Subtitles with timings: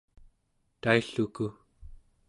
[0.81, 1.45] tailluku